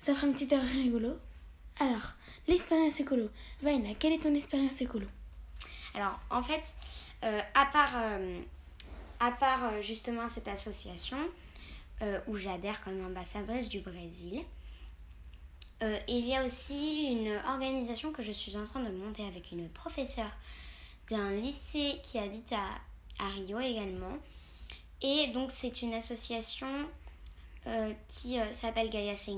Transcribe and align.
Ça 0.00 0.14
fera 0.14 0.26
une 0.26 0.34
petite 0.34 0.52
heure 0.52 0.62
rigolo. 0.62 1.16
Alors, 1.78 2.12
l'expérience 2.46 3.00
écolo. 3.00 3.30
Vaina, 3.62 3.94
quelle 3.98 4.12
est 4.12 4.22
ton 4.22 4.34
expérience 4.34 4.80
écolo? 4.80 5.06
Alors, 5.94 6.18
en 6.30 6.42
fait, 6.42 6.62
euh, 7.24 7.40
à 7.54 7.66
part, 7.66 7.92
euh, 7.96 8.40
à 9.20 9.30
part 9.32 9.64
euh, 9.64 9.82
justement 9.82 10.28
cette 10.28 10.48
association 10.48 11.16
euh, 12.02 12.18
où 12.26 12.36
j'adhère 12.36 12.82
comme 12.82 13.04
ambassadrice 13.06 13.68
du 13.68 13.80
Brésil, 13.80 14.42
euh, 15.82 15.98
il 16.08 16.26
y 16.26 16.34
a 16.34 16.44
aussi 16.44 17.08
une 17.10 17.36
organisation 17.48 18.12
que 18.12 18.22
je 18.22 18.32
suis 18.32 18.56
en 18.56 18.64
train 18.64 18.80
de 18.80 18.90
monter 18.90 19.26
avec 19.26 19.50
une 19.52 19.68
professeure 19.68 20.30
d'un 21.10 21.32
lycée 21.32 21.96
qui 22.02 22.18
habite 22.18 22.52
à, 22.52 23.28
Rio 23.34 23.60
également. 23.60 24.16
Et 25.02 25.28
donc, 25.28 25.50
c'est 25.52 25.82
une 25.82 25.94
association 25.94 26.66
euh, 27.66 27.92
qui 28.08 28.40
euh, 28.40 28.52
s'appelle 28.52 28.90
Gaia 28.90 29.16
Sem 29.16 29.36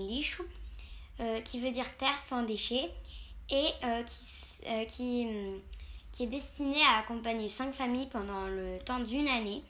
qui 1.45 1.61
veut 1.61 1.71
dire 1.71 1.97
terre 1.97 2.19
sans 2.19 2.43
déchets, 2.43 2.91
et 3.51 3.69
qui, 4.07 4.87
qui, 4.89 5.27
hum, 5.27 5.61
qui 6.13 6.25
est 6.25 6.27
destiné 6.27 6.83
à 6.83 6.99
accompagner 6.99 7.49
cinq 7.49 7.73
familles 7.73 8.09
pendant 8.13 8.47
le 8.49 8.79
temps 8.85 8.99
d'une 8.99 9.29
année 9.29 9.63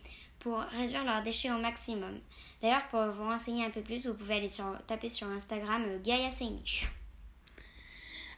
pour 0.46 0.60
réduire 0.60 1.02
leurs 1.02 1.24
déchets 1.24 1.50
au 1.50 1.58
maximum. 1.58 2.20
D'ailleurs, 2.62 2.86
pour 2.86 3.02
vous 3.06 3.24
renseigner 3.24 3.64
un 3.64 3.70
peu 3.70 3.80
plus, 3.80 4.06
vous 4.06 4.14
pouvez 4.14 4.36
aller 4.36 4.48
sur, 4.48 4.64
taper 4.86 5.08
sur 5.08 5.26
Instagram 5.26 5.82
euh, 5.88 5.98
Gaia 6.04 6.30
Sainish. 6.30 6.88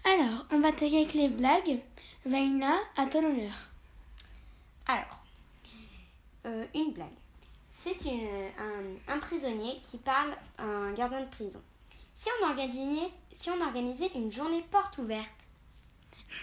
Alors, 0.05 0.47
on 0.51 0.61
va 0.61 0.69
attaquer 0.69 1.01
avec 1.01 1.13
les 1.13 1.29
blagues. 1.29 1.81
Vaina, 2.25 2.79
à 2.97 3.05
ton 3.05 3.19
honneur. 3.19 3.53
Alors, 4.87 5.23
euh, 6.47 6.65
une 6.75 6.95
blague. 6.95 7.09
C'est 7.69 8.03
une, 8.07 8.27
un, 8.59 9.15
un 9.15 9.19
prisonnier 9.19 9.79
qui 9.83 9.99
parle 9.99 10.31
à 10.57 10.65
un 10.65 10.93
gardien 10.95 11.21
de 11.21 11.29
prison. 11.29 11.61
Si 12.15 12.31
on 12.41 12.49
organisait, 12.49 13.11
si 13.33 13.51
on 13.51 13.61
organisait 13.61 14.11
une 14.15 14.33
journée 14.33 14.65
porte 14.71 14.97
ouverte, 14.97 15.29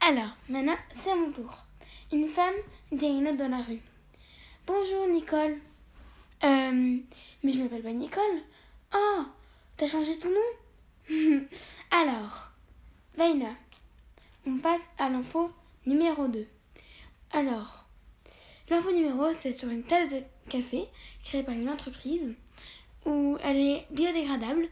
Alors, 0.00 0.36
maintenant, 0.48 0.76
c'est 0.92 1.10
à 1.10 1.16
mon 1.16 1.32
tour. 1.32 1.52
Une 2.12 2.28
femme 2.28 2.54
dit 2.92 3.06
à 3.06 3.08
une 3.08 3.26
autre 3.26 3.38
dans 3.38 3.48
la 3.48 3.62
rue. 3.62 3.82
Bonjour, 4.66 5.06
Nicole. 5.08 5.58
Euh, 6.42 6.98
mais 7.42 7.52
je 7.52 7.58
m'appelle 7.58 7.82
pas 7.82 7.92
Nicole. 7.92 8.40
Oh, 8.94 9.24
t'as 9.76 9.88
changé 9.88 10.18
ton 10.18 10.30
nom? 10.30 11.42
Alors, 11.90 12.48
Vaina, 13.14 13.54
on 14.46 14.56
passe 14.56 14.80
à 14.96 15.10
l'info 15.10 15.50
numéro 15.84 16.28
2. 16.28 16.46
Alors, 17.32 17.84
l'info 18.70 18.90
numéro, 18.90 19.34
c'est 19.38 19.52
sur 19.52 19.68
une 19.68 19.82
tasse 19.82 20.08
de 20.08 20.22
café 20.48 20.86
créée 21.22 21.42
par 21.42 21.54
une 21.54 21.68
entreprise 21.68 22.32
où 23.04 23.36
elle 23.42 23.58
est 23.58 23.86
biodégradable 23.90 24.68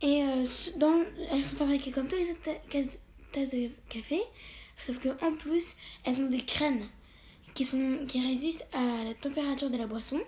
et 0.00 0.22
euh, 0.22 0.44
dans, 0.76 1.04
elles 1.30 1.44
sont 1.44 1.56
fabriquées 1.56 1.90
comme 1.90 2.08
toutes 2.08 2.20
les 2.20 2.30
autres 2.30 2.50
tasses 2.70 3.50
de 3.50 3.70
café, 3.90 4.22
sauf 4.80 4.98
que 5.00 5.10
en 5.22 5.34
plus, 5.34 5.76
elles 6.04 6.22
ont 6.22 6.30
des 6.30 6.38
graines 6.38 6.88
qui, 7.54 7.64
sont, 7.64 8.04
qui 8.06 8.24
résistent 8.26 8.66
à 8.72 9.04
la 9.04 9.14
température 9.14 9.70
de 9.70 9.76
la 9.76 9.86
boisson. 9.86 10.20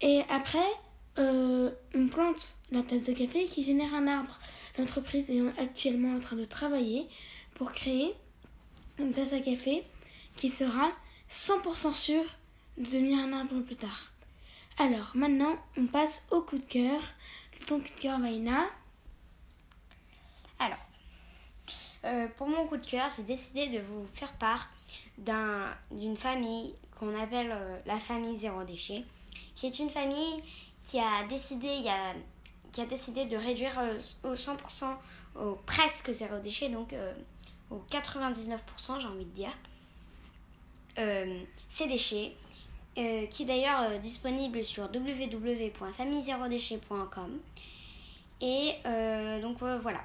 Et 0.00 0.22
après, 0.28 0.58
euh, 1.18 1.70
on 1.94 2.08
plante 2.08 2.54
la 2.70 2.82
tasse 2.82 3.04
de 3.04 3.12
café 3.12 3.46
qui 3.46 3.62
génère 3.62 3.94
un 3.94 4.06
arbre. 4.06 4.38
L'entreprise 4.78 5.30
est 5.30 5.42
actuellement 5.60 6.16
en 6.16 6.20
train 6.20 6.36
de 6.36 6.44
travailler 6.44 7.06
pour 7.54 7.72
créer 7.72 8.14
une 8.98 9.12
tasse 9.12 9.32
à 9.32 9.40
café 9.40 9.84
qui 10.36 10.50
sera 10.50 10.90
100% 11.30 11.92
sûre 11.92 12.24
de 12.76 12.84
devenir 12.84 13.18
un 13.18 13.32
arbre 13.32 13.60
plus 13.60 13.76
tard. 13.76 14.12
Alors, 14.78 15.10
maintenant, 15.14 15.56
on 15.76 15.86
passe 15.86 16.22
au 16.30 16.40
coup 16.40 16.58
de 16.58 16.64
cœur. 16.64 17.00
Ton 17.66 17.80
coup 17.80 17.88
de 17.96 18.00
cœur, 18.00 18.20
Vaina. 18.20 18.66
Alors, 20.60 20.78
euh, 22.08 22.26
pour 22.36 22.48
mon 22.48 22.66
coup 22.66 22.76
de 22.76 22.84
cœur, 22.86 23.08
j'ai 23.16 23.22
décidé 23.22 23.68
de 23.68 23.78
vous 23.80 24.04
faire 24.12 24.32
part 24.34 24.68
d'un- 25.18 25.72
d'une 25.90 26.16
famille 26.16 26.74
qu'on 26.98 27.16
appelle 27.20 27.50
euh, 27.52 27.78
la 27.86 27.98
famille 28.00 28.36
zéro 28.36 28.64
déchet, 28.64 29.04
qui 29.54 29.66
est 29.66 29.78
une 29.78 29.90
famille 29.90 30.42
qui 30.84 30.98
a 30.98 31.24
décidé, 31.28 31.68
il 31.68 31.82
y 31.82 31.88
a, 31.88 32.14
qui 32.72 32.80
a 32.80 32.86
décidé 32.86 33.26
de 33.26 33.36
réduire 33.36 33.78
euh, 33.78 33.98
au 34.24 34.34
100% 34.34 34.56
au 35.36 35.54
presque 35.66 36.10
zéro 36.12 36.38
déchet, 36.38 36.68
donc 36.68 36.92
au 37.70 37.80
99% 37.90 38.98
j'ai 39.00 39.06
envie 39.06 39.24
de 39.24 39.30
dire, 39.30 39.52
ces 41.68 41.86
déchets, 41.86 42.34
qui 42.94 43.42
est 43.42 43.46
d'ailleurs 43.46 44.00
disponible 44.00 44.64
sur 44.64 44.84
www.famille0déchet.com. 44.92 47.38
Et 48.40 48.72
donc 49.42 49.58
voilà. 49.82 50.00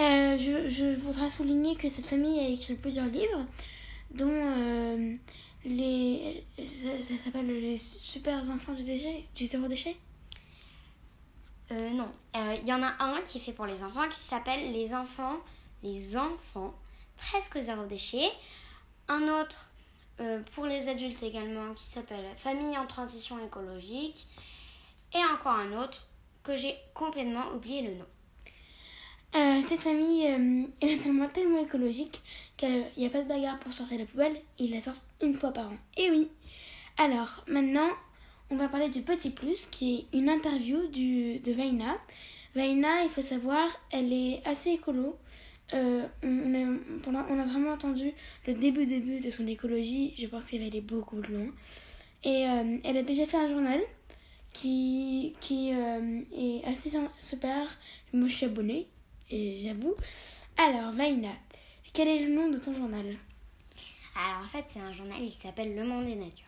Euh, 0.00 0.36
je, 0.36 0.68
je 0.68 0.94
voudrais 0.96 1.30
souligner 1.30 1.76
que 1.76 1.88
cette 1.88 2.06
famille 2.06 2.40
a 2.40 2.48
écrit 2.48 2.74
plusieurs 2.74 3.06
livres, 3.06 3.46
dont 4.10 4.28
euh, 4.28 5.14
les, 5.64 6.44
ça, 6.58 7.16
s'appelle 7.22 7.46
Les 7.46 7.78
super 7.78 8.38
enfants 8.50 8.72
du 8.72 8.82
déchet, 8.82 9.24
du 9.36 9.46
zéro 9.46 9.68
déchet? 9.68 9.96
Euh, 11.70 11.90
non, 11.90 12.10
il 12.34 12.68
y 12.68 12.72
en 12.72 12.82
a 12.82 12.94
un 12.98 13.20
qui 13.22 13.38
est 13.38 13.40
fait 13.40 13.52
pour 13.52 13.66
les 13.66 13.84
enfants 13.84 14.08
qui 14.08 14.18
s'appelle 14.18 14.72
Les 14.72 14.94
enfants, 14.94 15.36
les 15.82 16.16
enfants 16.16 16.74
presque 17.16 17.60
zéro 17.60 17.84
déchet. 17.84 18.28
Un 19.08 19.22
autre 19.40 19.70
pour 20.54 20.66
les 20.66 20.88
adultes 20.88 21.22
également 21.22 21.74
qui 21.74 21.86
s'appelle 21.86 22.24
Famille 22.36 22.76
en 22.76 22.86
transition 22.86 23.44
écologique. 23.44 24.26
Et 25.14 25.24
encore 25.32 25.52
un 25.52 25.72
autre 25.72 26.06
que 26.42 26.56
j'ai 26.56 26.74
complètement 26.94 27.48
oublié 27.54 27.82
le 27.82 27.94
nom. 27.94 28.06
Euh, 29.34 29.62
cette 29.68 29.80
famille 29.80 30.26
euh, 30.26 30.66
est 30.80 31.02
tellement, 31.02 31.28
tellement 31.28 31.62
écologique 31.62 32.22
qu'il 32.56 32.84
n'y 32.96 33.06
a 33.06 33.10
pas 33.10 33.22
de 33.22 33.28
bagarre 33.28 33.58
pour 33.58 33.72
sortir 33.72 33.98
la 33.98 34.04
poubelle, 34.04 34.36
ils 34.58 34.70
la 34.70 34.80
sortent 34.80 35.04
une 35.20 35.34
fois 35.34 35.52
par 35.52 35.66
an. 35.66 35.76
Et 35.96 36.10
oui 36.10 36.28
Alors, 36.98 37.44
maintenant, 37.48 37.88
on 38.50 38.56
va 38.56 38.68
parler 38.68 38.88
du 38.88 39.02
Petit 39.02 39.30
Plus, 39.30 39.66
qui 39.66 39.94
est 40.12 40.16
une 40.16 40.28
interview 40.28 40.86
du, 40.86 41.40
de 41.40 41.52
Vaina. 41.52 41.96
Vaina, 42.54 43.02
il 43.02 43.10
faut 43.10 43.22
savoir, 43.22 43.68
elle 43.90 44.12
est 44.12 44.40
assez 44.44 44.70
écolo. 44.70 45.18
Euh, 45.72 46.06
on, 46.22 46.54
a, 47.14 47.26
on 47.28 47.38
a 47.38 47.44
vraiment 47.46 47.72
entendu 47.72 48.12
le 48.46 48.54
début 48.54 48.86
début 48.86 49.18
de 49.18 49.30
son 49.30 49.46
écologie. 49.46 50.14
Je 50.16 50.26
pense 50.26 50.46
qu'elle 50.46 50.60
va 50.60 50.66
aller 50.66 50.80
beaucoup 50.80 51.16
loin. 51.16 51.46
Et 52.22 52.46
euh, 52.48 52.78
elle 52.84 52.96
a 52.96 53.02
déjà 53.02 53.26
fait 53.26 53.36
un 53.36 53.48
journal 53.48 53.80
qui, 54.52 55.34
qui 55.40 55.72
euh, 55.72 56.20
est 56.36 56.64
assez 56.64 56.92
super. 57.20 57.76
Moi, 58.12 58.28
je 58.28 58.34
suis 58.34 58.46
abonnée, 58.46 58.86
et 59.34 59.58
j'avoue. 59.58 59.94
Alors, 60.56 60.92
Vaina, 60.92 61.32
quel 61.92 62.08
est 62.08 62.20
le 62.24 62.34
nom 62.34 62.48
de 62.48 62.58
ton 62.58 62.74
journal? 62.74 63.16
Alors 64.16 64.44
en 64.44 64.48
fait, 64.48 64.64
c'est 64.68 64.80
un 64.80 64.92
journal 64.92 65.18
qui 65.18 65.40
s'appelle 65.40 65.74
Le 65.74 65.84
Monde 65.84 66.08
et 66.08 66.14
Nature. 66.14 66.46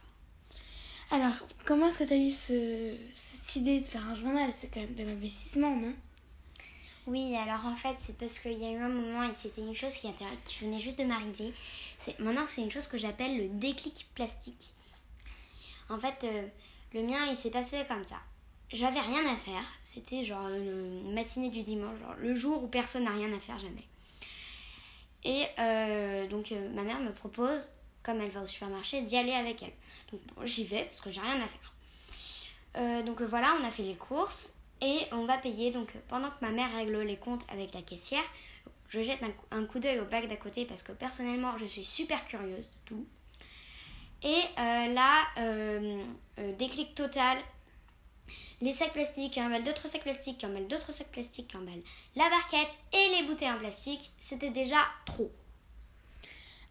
Alors, 1.11 1.35
comment 1.65 1.89
est-ce 1.89 1.99
que 1.99 2.05
tu 2.05 2.13
as 2.13 2.17
eu 2.17 2.31
ce, 2.31 2.97
cette 3.13 3.57
idée 3.57 3.81
de 3.81 3.85
faire 3.85 4.07
un 4.09 4.15
journal? 4.15 4.51
C'est 4.53 4.73
quand 4.73 4.81
même 4.81 4.95
de 4.95 5.05
l'investissement, 5.05 5.75
non? 5.75 5.93
Oui, 7.09 7.37
alors 7.37 7.67
en 7.67 7.77
fait, 7.77 7.97
c'est 7.99 8.17
parce 8.19 8.39
qu'il 8.39 8.59
y 8.59 8.65
a 8.67 8.71
eu 8.71 8.79
un 8.79 8.89
moment 8.89 9.29
et 9.29 9.35
c'était 9.35 9.63
une 9.63 9.75
chose 9.75 9.97
qui, 9.97 10.09
qui 10.45 10.65
venait 10.65 10.79
juste 10.79 10.99
de 10.99 11.05
m'arriver. 11.05 11.53
Maintenant, 12.19 12.45
c'est 12.47 12.63
une 12.63 12.71
chose 12.71 12.87
que 12.87 12.99
j'appelle 12.99 13.37
le 13.37 13.49
déclic 13.49 14.07
plastique. 14.15 14.73
En 15.89 15.99
fait, 15.99 16.25
euh, 16.25 16.47
le 16.95 17.03
mien, 17.03 17.27
il 17.31 17.37
s'est 17.37 17.51
passé 17.51 17.85
comme 17.89 18.05
ça. 18.05 18.17
J'avais 18.73 19.01
rien 19.01 19.33
à 19.33 19.37
faire. 19.37 19.63
C'était 19.83 20.25
genre 20.25 20.49
une 20.49 21.13
matinée 21.15 21.51
du 21.51 21.63
dimanche, 21.63 21.99
genre 21.99 22.15
le 22.19 22.35
jour 22.35 22.63
où 22.63 22.67
personne 22.67 23.05
n'a 23.05 23.13
rien 23.13 23.33
à 23.33 23.39
faire 23.39 23.59
jamais. 23.59 23.85
Et 25.25 25.45
euh, 25.59 26.27
donc, 26.29 26.53
euh, 26.53 26.69
ma 26.75 26.83
mère 26.83 27.01
me 27.01 27.13
propose, 27.13 27.69
comme 28.03 28.21
elle 28.21 28.31
va 28.31 28.43
au 28.43 28.47
supermarché, 28.47 29.03
d'y 29.03 29.17
aller 29.17 29.33
avec 29.33 29.63
elle. 29.63 29.73
Donc, 30.13 30.21
j'y 30.45 30.65
vais 30.65 30.85
parce 30.85 31.01
que 31.01 31.11
j'ai 31.11 31.21
rien 31.21 31.41
à 31.41 31.47
faire. 31.47 33.03
donc, 33.05 33.23
voilà, 33.23 33.57
on 33.61 33.65
a 33.67 33.71
fait 33.71 33.83
les 33.83 33.97
courses 33.97 34.51
et 34.81 35.01
on 35.13 35.25
va 35.25 35.39
payer. 35.39 35.71
Donc 35.71 35.93
pendant 36.09 36.31
que 36.31 36.37
ma 36.45 36.51
mère 36.51 36.73
règle 36.75 37.01
les 37.01 37.17
comptes 37.17 37.45
avec 37.51 37.75
la 37.75 37.83
caissière, 37.83 38.25
je 38.89 39.03
jette 39.03 39.21
un, 39.51 39.65
coup 39.65 39.79
d'œil 39.79 40.01
au 40.01 40.05
bac 40.05 40.29
d'à 40.29 40.37
côté 40.37 40.65
parce 40.65 40.83
que 40.83 40.93
personnellement 40.93 41.57
je 41.59 41.67
suis 41.67 41.85
super 41.85 42.25
curieuse 42.27 42.67
de 42.67 42.77
tout. 42.85 43.07
Et 44.23 44.41
euh, 44.59 44.93
là, 44.95 45.25
euh, 45.39 46.03
euh, 46.39 46.53
déclic 46.57 46.95
total, 46.95 47.39
les 48.61 48.73
sacs 48.73 48.93
plastiques 48.93 49.35
qui 49.35 49.41
emballent 49.41 49.65
d'autres 49.65 49.89
sacs 49.89 50.03
plastiques, 50.03 50.39
qui 50.39 50.47
emballent 50.47 50.69
d'autres 50.69 50.93
sacs 50.93 51.11
plastiques, 51.11 51.49
qui 51.49 51.57
emballent 51.57 51.83
la 52.15 52.29
barquette 52.29 52.79
et 52.93 53.21
les 53.21 53.27
bouteilles 53.27 53.51
en 53.51 53.59
plastique, 53.59 54.11
c'était 54.19 54.51
déjà 54.51 54.79
trop. 55.05 55.31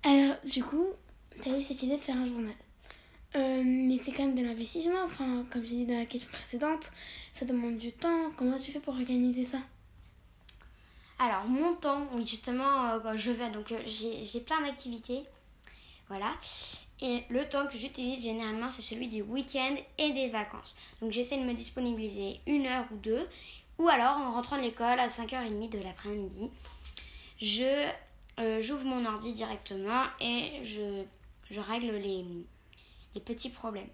Alors 0.04 0.36
du 0.44 0.64
coup, 0.64 0.90
tu 1.42 1.50
as 1.50 1.58
eu 1.58 1.64
cette 1.64 1.82
idée 1.84 1.96
de 1.96 2.02
faire 2.02 2.18
un 2.18 2.28
journal. 2.28 2.56
mais 3.34 3.98
c'est 4.04 4.12
quand 4.12 4.26
même 4.26 4.36
de 4.36 4.44
l'investissement, 4.44 5.04
enfin 5.06 5.46
comme 5.52 5.66
j'ai 5.66 5.76
dit 5.76 5.86
dans 5.86 6.00
la 6.00 6.06
question 6.06 6.30
précédente, 6.32 6.92
ça 7.34 7.46
demande 7.46 7.78
du 7.78 7.92
temps. 7.92 8.32
Comment 8.38 8.58
tu 8.60 8.72
fais 8.72 8.80
pour 8.80 8.94
organiser 8.94 9.46
ça? 9.46 9.60
Alors, 11.18 11.46
mon 11.46 11.74
temps, 11.76 12.08
oui, 12.14 12.26
justement, 12.28 12.92
euh, 12.92 13.16
je 13.16 13.32
vais. 13.32 13.50
Donc, 13.50 13.72
euh, 13.72 13.80
j'ai 13.88 14.40
plein 14.42 14.62
d'activités. 14.62 15.24
Voilà. 16.08 16.32
Et 17.02 17.24
le 17.30 17.48
temps 17.50 17.68
que 17.68 17.78
j'utilise 17.78 18.24
généralement, 18.24 18.72
c'est 18.72 18.82
celui 18.82 19.08
du 19.08 19.22
week-end 19.22 19.76
et 19.98 20.14
des 20.14 20.30
vacances. 20.30 20.78
Donc, 21.02 21.12
j'essaie 21.12 21.38
de 21.38 21.44
me 21.44 21.54
disponibiliser 21.54 22.40
une 22.48 22.68
heure 22.68 22.86
ou 22.92 22.98
deux. 22.98 23.28
Ou 23.78 23.90
alors, 23.90 24.18
en 24.18 24.34
rentrant 24.34 24.58
de 24.58 24.62
l'école 24.62 25.00
à 25.00 25.08
5h30 25.08 25.70
de 25.70 25.80
l'après-midi, 25.80 26.50
je 27.42 27.88
euh, 28.40 28.60
j'ouvre 28.62 28.84
mon 28.84 29.06
ordi 29.06 29.32
directement 29.32 30.04
et 30.20 30.64
je, 30.64 31.60
règle 31.60 31.92
les, 31.96 32.26
petits 33.22 33.50
problèmes. 33.50 33.88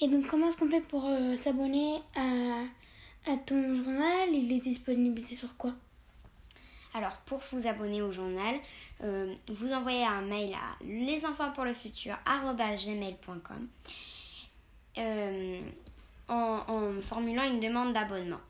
Et 0.00 0.08
donc, 0.08 0.26
comment 0.26 0.48
est-ce 0.48 0.56
qu'on 0.56 0.68
fait 0.68 0.80
pour 0.80 1.06
euh, 1.06 1.36
s'abonner 1.36 1.96
à, 2.16 2.64
à, 3.30 3.36
ton 3.36 3.76
journal? 3.76 4.28
Il 4.32 4.52
est 4.52 4.60
disponibilisé 4.60 5.34
sur 5.36 5.56
quoi? 5.56 5.72
Alors, 6.94 7.16
pour 7.26 7.40
vous 7.52 7.66
abonner 7.66 8.00
au 8.02 8.12
journal, 8.12 8.54
euh, 9.02 9.34
vous 9.48 9.72
envoyez 9.72 10.04
un 10.04 10.22
mail 10.22 10.54
à 10.54 10.76
lesenfantspourlefutur.gmail.com 10.84 13.68
euh, 14.98 15.60
en, 16.28 16.60
en, 16.68 17.00
formulant 17.02 17.42
une 17.44 17.60
demande 17.60 17.92
d'abonnement. 17.92 18.40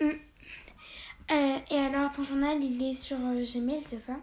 Hum. 0.00 0.12
et 1.30 1.78
alors, 1.78 2.10
ton 2.10 2.24
journal, 2.24 2.62
il 2.62 2.82
est 2.82 2.94
sur 2.94 3.16
Gmail, 3.16 3.82
c'est 3.84 4.00
ça? 4.00 4.16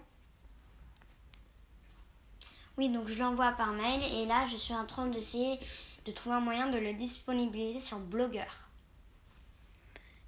Oui, 2.77 2.89
donc 2.89 3.07
je 3.07 3.19
l'envoie 3.19 3.51
par 3.51 3.71
mail 3.71 4.01
et 4.01 4.25
là 4.25 4.47
je 4.47 4.57
suis 4.57 4.74
en 4.74 4.85
train 4.85 5.07
d'essayer 5.07 5.59
de 6.06 6.12
trouver 6.12 6.35
un 6.35 6.39
moyen 6.39 6.69
de 6.69 6.80
le 6.80 6.94
disponibiliser 6.94 7.80
sur 7.80 8.00
Blogger. 8.00 8.50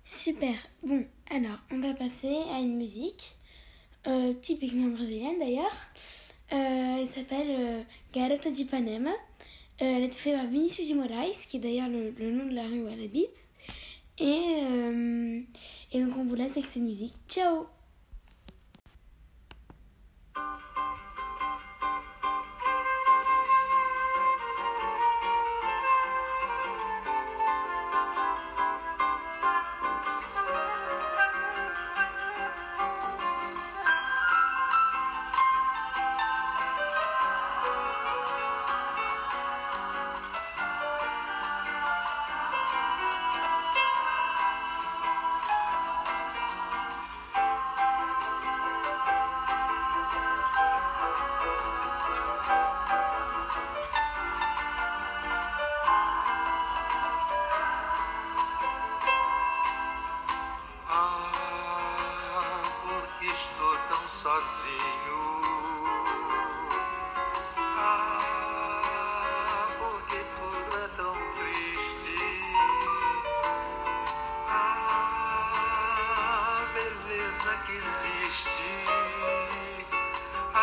Super. 0.05 0.55
Bon, 0.83 1.03
alors 1.31 1.57
on 1.71 1.79
va 1.79 1.93
passer 1.95 2.35
à 2.53 2.59
une 2.59 2.77
musique, 2.77 3.35
euh, 4.05 4.33
typiquement 4.39 4.89
brésilienne 4.89 5.39
d'ailleurs. 5.39 5.75
Euh, 6.53 7.01
elle 7.01 7.09
s'appelle 7.09 7.47
euh, 7.49 7.81
Garota 8.13 8.51
de 8.51 8.55
Ipanema. 8.55 9.09
elle 9.79 10.03
a 10.03 10.05
été 10.05 10.15
faite 10.15 10.35
par 10.35 10.45
Vinicius 10.45 10.89
de 10.89 10.95
Moraes, 10.95 11.47
qui 11.49 11.57
est 11.57 11.59
d'ailleurs 11.59 11.89
le, 11.89 12.31
nom 12.31 12.45
de 12.45 12.53
la 12.53 12.63
rue 12.63 12.83
où 12.83 12.87
elle 12.87 13.03
habite. 13.03 13.45
Et, 14.19 14.61
et 15.91 16.01
donc 16.01 16.15
on 16.17 16.23
vous 16.23 16.35
laisse 16.35 16.55
avec 16.55 16.67
cette 16.67 16.83
musique. 16.83 17.13
Ciao 17.27 17.65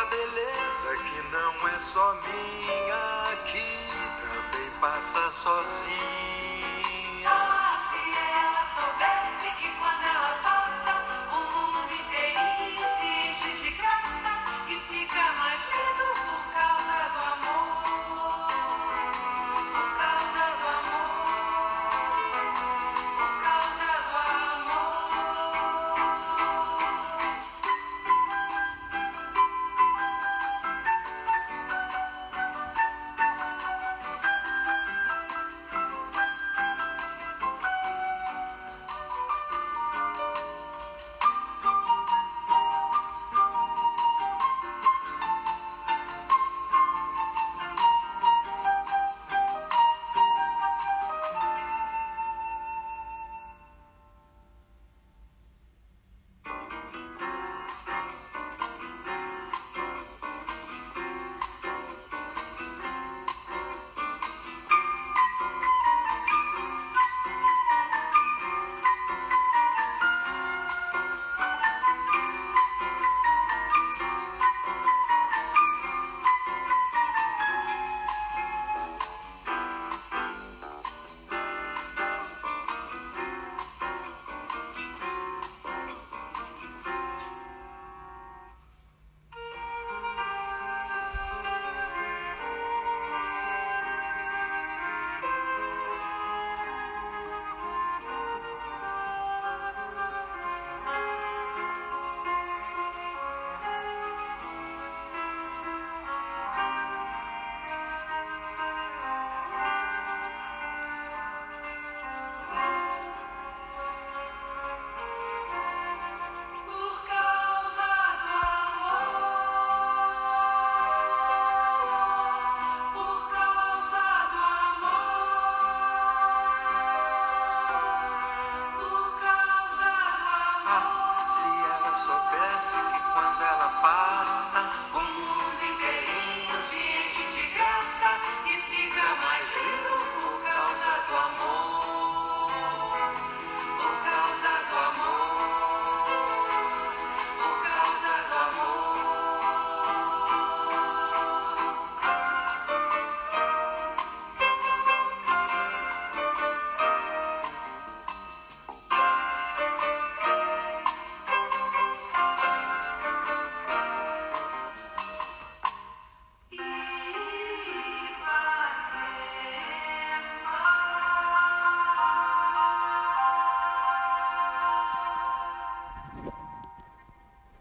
beleza 0.07 0.97
que 0.97 1.23
não 1.31 1.69
é 1.69 1.79
só 1.79 2.15
minha, 2.15 3.37
que 3.47 3.63
também 4.21 4.71
passa 4.81 5.31
sozinha. 5.31 6.32